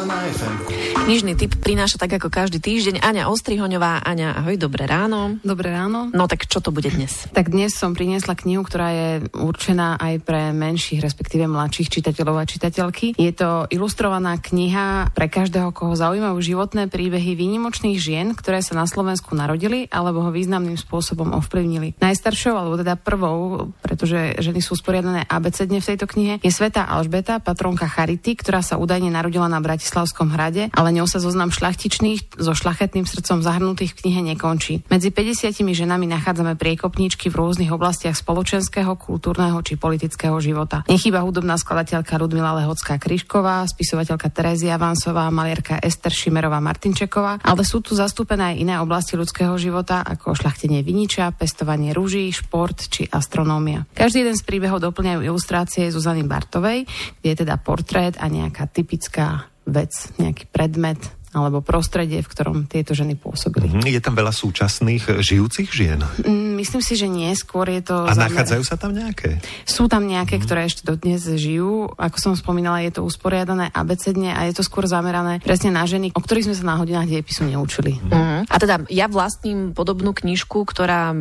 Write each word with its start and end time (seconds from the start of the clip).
rána 0.00 0.16
na 0.16 0.32
FM. 0.32 0.56
Knižný 1.04 1.32
typ 1.36 1.52
prináša 1.60 2.00
tak 2.00 2.16
ako 2.16 2.32
každý 2.32 2.62
týždeň 2.62 3.02
Aňa 3.04 3.28
Ostrihoňová. 3.28 4.00
Aňa, 4.00 4.38
ahoj, 4.40 4.56
dobré 4.56 4.86
ráno. 4.88 5.36
Dobré 5.44 5.74
ráno. 5.74 6.08
No 6.14 6.24
tak 6.30 6.46
čo 6.48 6.62
to 6.62 6.72
bude 6.72 6.88
dnes? 6.88 7.28
Tak 7.34 7.50
dnes 7.52 7.74
som 7.76 7.92
priniesla 7.92 8.38
knihu, 8.38 8.62
ktorá 8.62 8.88
je 8.94 9.08
určená 9.34 10.00
aj 10.00 10.24
pre 10.24 10.54
menších, 10.56 11.02
respektíve 11.02 11.50
mladších 11.50 11.90
čitateľov 11.90 12.36
a 12.40 12.44
čitateľky. 12.48 13.18
Je 13.18 13.32
to 13.34 13.66
ilustrovaná 13.68 14.38
kniha 14.38 15.12
pre 15.12 15.26
každého, 15.26 15.74
koho 15.74 15.92
zaujímajú 15.98 16.36
životné 16.38 16.86
príbehy 16.88 17.34
výnimočných 17.36 17.98
žien, 17.98 18.32
ktoré 18.32 18.62
sa 18.62 18.78
na 18.78 18.86
Slovensku 18.86 19.34
narodili 19.34 19.90
alebo 19.90 20.24
ho 20.24 20.30
významným 20.30 20.78
spôsobom 20.78 21.34
ovplyvnili. 21.36 21.98
Najstaršou, 21.98 22.54
alebo 22.54 22.78
teda 22.80 22.94
prvou, 22.96 23.68
pretože 23.82 24.38
ženy 24.38 24.62
sú 24.62 24.78
sporiadané 24.78 25.26
abecedne 25.26 25.82
v 25.82 25.88
tejto 25.92 26.06
knihe, 26.06 26.34
je 26.40 26.52
Sveta 26.52 26.86
Alžbeta, 26.86 27.42
patronka 27.42 27.90
Charity, 27.90 28.38
ktorá 28.38 28.62
sa 28.62 28.78
údajne 28.78 29.10
narodila 29.10 29.50
na 29.50 29.58
Bratislavskom 29.90 30.30
hrade, 30.30 30.70
ale 30.70 30.94
ňou 30.94 31.10
sa 31.10 31.18
zoznam 31.18 31.50
šľachtičných 31.50 32.38
so 32.38 32.54
šlachetným 32.54 33.10
srdcom 33.10 33.42
zahrnutých 33.42 33.98
v 33.98 34.06
knihe 34.06 34.22
nekončí. 34.22 34.86
Medzi 34.86 35.10
50 35.10 35.50
ženami 35.50 36.06
nachádzame 36.06 36.54
priekopníčky 36.54 37.26
v 37.26 37.34
rôznych 37.34 37.74
oblastiach 37.74 38.14
spoločenského, 38.14 38.94
kultúrneho 38.94 39.58
či 39.66 39.74
politického 39.74 40.38
života. 40.38 40.86
Nechýba 40.86 41.26
hudobná 41.26 41.58
skladateľka 41.58 42.22
Ludmila 42.22 42.54
Lehocká 42.62 43.02
Kryšková, 43.02 43.66
spisovateľka 43.66 44.30
Terezia 44.30 44.78
Vansová, 44.78 45.26
malierka 45.34 45.82
Ester 45.82 46.14
Šimerová 46.14 46.62
Martinčeková, 46.62 47.42
ale 47.42 47.66
sú 47.66 47.82
tu 47.82 47.98
zastúpené 47.98 48.54
aj 48.54 48.62
iné 48.62 48.78
oblasti 48.78 49.18
ľudského 49.18 49.58
života 49.58 50.06
ako 50.06 50.38
šľachtenie 50.38 50.86
viniča, 50.86 51.34
pestovanie 51.34 51.90
rúží, 51.90 52.30
šport 52.30 52.78
či 52.78 53.10
astronómia. 53.10 53.90
Každý 53.90 54.22
jeden 54.22 54.38
z 54.38 54.46
príbehov 54.46 54.78
doplňajú 54.78 55.26
ilustrácie 55.26 55.90
Zuzany 55.90 56.22
Bartovej, 56.22 56.86
kde 57.18 57.26
je 57.34 57.40
teda 57.42 57.58
portrét 57.58 58.14
a 58.22 58.30
nejaká 58.30 58.70
typická 58.70 59.50
vec, 59.70 59.92
nejaký 60.18 60.50
predmet, 60.50 60.98
alebo 61.30 61.62
prostredie, 61.62 62.26
v 62.26 62.28
ktorom 62.28 62.66
tieto 62.66 62.90
ženy 62.90 63.14
pôsobili. 63.14 63.70
Mhm, 63.70 63.86
je 63.86 64.00
tam 64.02 64.18
veľa 64.18 64.34
súčasných 64.34 65.22
žijúcich 65.22 65.70
žien? 65.70 66.02
Mm, 66.26 66.58
myslím 66.58 66.82
si, 66.82 66.98
že 66.98 67.06
nie, 67.06 67.30
skôr 67.38 67.70
je 67.70 67.86
to... 67.86 68.02
A 68.02 68.18
zamer... 68.18 68.34
nachádzajú 68.34 68.62
sa 68.66 68.74
tam 68.74 68.90
nejaké? 68.90 69.38
Sú 69.62 69.86
tam 69.86 70.10
nejaké, 70.10 70.38
mm. 70.38 70.42
ktoré 70.42 70.60
ešte 70.66 70.82
dodnes 70.82 71.22
žijú. 71.22 71.86
Ako 71.94 72.18
som 72.18 72.32
spomínala, 72.34 72.82
je 72.82 72.98
to 72.98 73.06
usporiadané 73.06 73.70
abecedne 73.70 74.34
a 74.34 74.50
je 74.50 74.58
to 74.58 74.66
skôr 74.66 74.90
zamerané 74.90 75.38
presne 75.38 75.70
na 75.70 75.86
ženy, 75.86 76.10
o 76.10 76.20
ktorých 76.20 76.50
sme 76.50 76.58
sa 76.58 76.64
na 76.66 76.78
hodinách 76.82 77.06
dejepisu 77.06 77.46
neučili. 77.46 78.02
Mm. 78.02 78.50
A 78.50 78.56
teda 78.58 78.82
ja 78.90 79.06
vlastním 79.06 79.70
podobnú 79.70 80.10
knižku, 80.10 80.66
ktorá 80.66 81.14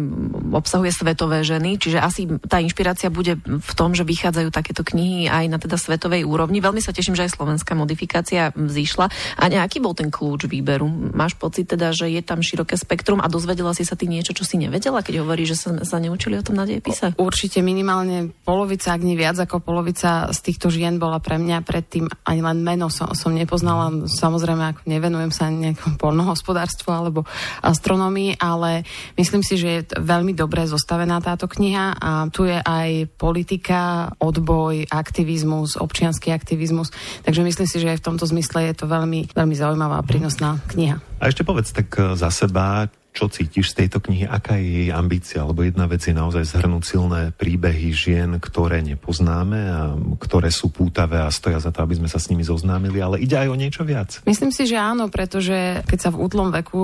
obsahuje 0.58 0.90
svetové 0.90 1.46
ženy, 1.46 1.78
čiže 1.78 2.02
asi 2.02 2.26
tá 2.50 2.58
inšpirácia 2.58 3.14
bude 3.14 3.38
v 3.46 3.72
tom, 3.78 3.94
že 3.94 4.02
vychádzajú 4.02 4.50
takéto 4.50 4.82
knihy 4.82 5.30
aj 5.30 5.46
na 5.46 5.62
teda 5.62 5.78
svetovej 5.78 6.26
úrovni. 6.26 6.58
Veľmi 6.66 6.82
sa 6.82 6.90
teším, 6.90 7.14
že 7.14 7.30
aj 7.30 7.38
slovenská 7.38 7.78
modifikácia 7.78 8.50
zišla. 8.58 9.12
A 9.38 9.44
nejaký 9.46 9.78
bol 9.84 9.99
ten 10.00 10.08
kľúč 10.08 10.48
výberu? 10.48 10.88
Máš 11.12 11.36
pocit 11.36 11.68
teda, 11.68 11.92
že 11.92 12.08
je 12.08 12.24
tam 12.24 12.40
široké 12.40 12.80
spektrum 12.80 13.20
a 13.20 13.28
dozvedela 13.28 13.76
si 13.76 13.84
sa 13.84 14.00
ty 14.00 14.08
niečo, 14.08 14.32
čo 14.32 14.48
si 14.48 14.56
nevedela, 14.56 15.04
keď 15.04 15.28
hovorí, 15.28 15.44
že 15.44 15.60
sa, 15.60 15.76
sa 15.84 16.00
neučili 16.00 16.40
o 16.40 16.44
tom 16.46 16.56
na 16.56 16.64
dejepise? 16.64 17.20
Určite 17.20 17.60
minimálne 17.60 18.32
polovica, 18.48 18.96
ak 18.96 19.04
nie 19.04 19.20
viac 19.20 19.36
ako 19.36 19.60
polovica 19.60 20.32
z 20.32 20.40
týchto 20.40 20.72
žien 20.72 20.96
bola 20.96 21.20
pre 21.20 21.36
mňa 21.36 21.68
predtým 21.68 22.08
ani 22.24 22.42
len 22.46 22.64
meno 22.64 22.88
som, 22.88 23.12
som 23.18 23.36
nepoznala. 23.36 24.08
Samozrejme, 24.08 24.64
ako 24.72 24.82
nevenujem 24.88 25.32
sa 25.34 25.52
nejakom 25.52 26.00
polnohospodárstvu 26.00 26.90
alebo 26.94 27.28
astronomii, 27.60 28.38
ale 28.40 28.86
myslím 29.18 29.44
si, 29.44 29.60
že 29.60 29.68
je 29.68 29.82
veľmi 29.98 30.38
dobre 30.38 30.64
zostavená 30.70 31.18
táto 31.20 31.50
kniha 31.50 31.98
a 31.98 32.30
tu 32.30 32.46
je 32.46 32.56
aj 32.56 33.10
politika, 33.18 34.14
odboj, 34.22 34.88
aktivizmus, 34.94 35.76
občianský 35.76 36.30
aktivizmus. 36.30 36.94
Takže 37.26 37.42
myslím 37.42 37.68
si, 37.68 37.78
že 37.82 37.98
aj 37.98 38.00
v 38.00 38.06
tomto 38.06 38.26
zmysle 38.30 38.70
je 38.70 38.76
to 38.78 38.86
veľmi, 38.86 39.34
veľmi 39.34 39.56
zaujímavé 39.58 39.89
zaujímavá, 39.90 40.06
prínosná 40.06 40.50
kniha. 40.70 41.02
A 41.18 41.24
ešte 41.26 41.42
povedz 41.42 41.74
tak 41.74 41.90
eh, 41.98 42.14
za 42.14 42.30
seba, 42.30 42.86
čo 43.20 43.28
cítiš 43.28 43.76
z 43.76 43.84
tejto 43.84 44.00
knihy, 44.00 44.24
aká 44.24 44.56
je 44.56 44.88
jej 44.88 44.90
ambícia, 44.96 45.44
lebo 45.44 45.68
jedna 45.68 45.92
vec 45.92 46.00
je 46.00 46.16
naozaj 46.16 46.56
zhrnúť 46.56 46.84
silné 46.88 47.22
príbehy 47.36 47.92
žien, 47.92 48.40
ktoré 48.40 48.80
nepoznáme 48.80 49.60
a 49.60 49.80
ktoré 50.16 50.48
sú 50.48 50.72
pútavé 50.72 51.20
a 51.20 51.28
stoja 51.28 51.60
za 51.60 51.76
to, 51.76 51.84
aby 51.84 52.00
sme 52.00 52.08
sa 52.08 52.16
s 52.16 52.32
nimi 52.32 52.48
zoznámili, 52.48 53.04
ale 53.04 53.20
ide 53.20 53.36
aj 53.36 53.52
o 53.52 53.60
niečo 53.60 53.84
viac. 53.84 54.24
Myslím 54.24 54.56
si, 54.56 54.64
že 54.64 54.80
áno, 54.80 55.12
pretože 55.12 55.84
keď 55.84 56.00
sa 56.00 56.10
v 56.16 56.20
útlom 56.24 56.56
veku 56.56 56.82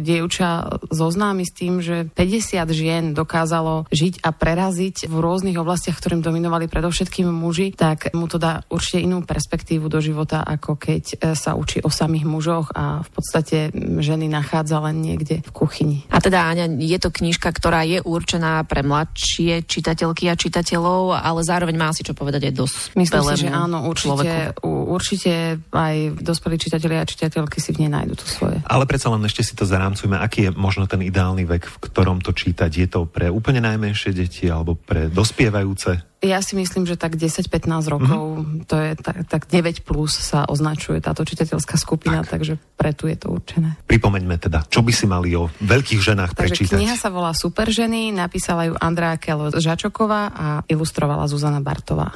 dievča 0.00 0.80
zoznámi 0.88 1.44
s 1.44 1.52
tým, 1.52 1.84
že 1.84 2.08
50 2.08 2.64
žien 2.72 3.04
dokázalo 3.12 3.84
žiť 3.92 4.24
a 4.24 4.32
preraziť 4.32 5.12
v 5.12 5.16
rôznych 5.20 5.60
oblastiach, 5.60 6.00
ktorým 6.00 6.24
dominovali 6.24 6.72
predovšetkým 6.72 7.28
muži, 7.28 7.76
tak 7.76 8.16
mu 8.16 8.24
to 8.32 8.40
dá 8.40 8.64
určite 8.72 9.04
inú 9.04 9.20
perspektívu 9.20 9.92
do 9.92 10.00
života, 10.00 10.40
ako 10.40 10.80
keď 10.80 11.04
e, 11.12 11.16
sa 11.36 11.52
učí 11.52 11.84
o 11.84 11.92
samých 11.92 12.24
mužoch 12.24 12.72
a 12.72 13.04
v 13.04 13.10
podstate 13.12 13.58
ženy 14.00 14.32
nachádza 14.32 14.80
len 14.80 15.04
niekde 15.04 15.44
v 15.44 15.50
kuchyni. 15.66 16.06
A 16.14 16.22
teda, 16.22 16.46
Áňa, 16.54 16.70
je 16.78 16.98
to 17.02 17.10
knižka, 17.10 17.50
ktorá 17.50 17.82
je 17.82 17.98
určená 17.98 18.62
pre 18.62 18.86
mladšie 18.86 19.66
čitateľky 19.66 20.30
a 20.30 20.38
čitateľov, 20.38 21.18
ale 21.18 21.42
zároveň 21.42 21.74
má 21.74 21.90
si 21.90 22.06
čo 22.06 22.14
povedať 22.14 22.48
aj 22.48 22.54
dosť. 22.54 22.78
Myslím 22.94 23.22
si, 23.26 23.34
že 23.42 23.50
áno, 23.50 23.90
určite, 23.90 24.54
určite 24.62 25.58
aj 25.74 26.22
dospelí 26.22 26.54
čitatelia 26.56 27.02
a 27.02 27.10
čitateľky 27.10 27.58
si 27.58 27.74
v 27.74 27.84
nej 27.84 27.90
nájdu 27.90 28.14
to 28.14 28.26
svoje. 28.30 28.62
Ale 28.62 28.86
predsa 28.86 29.10
len 29.10 29.26
ešte 29.26 29.42
si 29.42 29.58
to 29.58 29.66
zarámcujeme, 29.66 30.14
aký 30.14 30.48
je 30.48 30.50
možno 30.54 30.86
ten 30.86 31.02
ideálny 31.02 31.42
vek, 31.42 31.66
v 31.66 31.76
ktorom 31.90 32.22
to 32.22 32.30
čítať. 32.30 32.70
Je 32.70 32.86
to 32.86 33.10
pre 33.10 33.26
úplne 33.26 33.58
najmenšie 33.58 34.14
deti 34.14 34.46
alebo 34.46 34.78
pre 34.78 35.10
dospievajúce? 35.10 36.15
Ja 36.26 36.42
si 36.42 36.58
myslím, 36.58 36.84
že 36.84 36.98
tak 36.98 37.14
10-15 37.14 37.86
rokov, 37.86 38.22
mm-hmm. 38.42 38.66
to 38.66 38.74
je 38.82 38.90
tak, 38.98 39.16
tak 39.30 39.42
9 39.46 39.86
plus 39.86 40.10
sa 40.18 40.42
označuje 40.50 40.98
táto 40.98 41.22
čitateľská 41.22 41.78
skupina, 41.78 42.26
tak. 42.26 42.38
takže 42.42 42.58
preto 42.74 43.06
je 43.06 43.16
to 43.16 43.30
určené. 43.30 43.78
Pripomeňme 43.86 44.36
teda, 44.36 44.66
čo 44.66 44.82
by 44.82 44.92
si 44.92 45.06
mali 45.06 45.38
o 45.38 45.46
veľkých 45.62 46.02
ženách 46.02 46.34
takže 46.34 46.66
prečítať. 46.66 46.78
kniha 46.78 46.96
sa 46.98 47.08
volá 47.14 47.30
Super 47.30 47.70
ženy, 47.70 48.10
napísala 48.10 48.66
ju 48.66 48.74
Andrea 48.76 49.14
Kelo 49.16 49.54
Žačoková 49.54 50.22
a 50.34 50.46
ilustrovala 50.66 51.30
Zuzana 51.30 51.62
Bartová. 51.62 52.10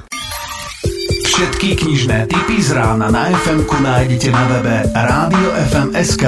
Všetky 1.30 1.78
knižné 1.80 2.28
typy 2.28 2.60
z 2.60 2.76
rána 2.76 3.08
na 3.08 3.32
FM 3.32 3.64
nájdete 3.64 4.28
na 4.28 4.44
webe 4.50 4.76
Radio 4.92 5.48
FM 5.72 5.88
SK. 5.96 6.24